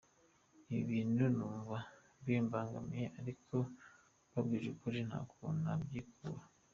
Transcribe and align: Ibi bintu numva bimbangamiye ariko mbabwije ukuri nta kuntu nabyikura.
Ibi 0.69 0.81
bintu 0.91 1.23
numva 1.37 1.77
bimbangamiye 2.25 3.05
ariko 3.21 3.55
mbabwije 4.29 4.67
ukuri 4.75 4.99
nta 5.09 5.19
kuntu 5.31 5.59
nabyikura. 5.65 6.41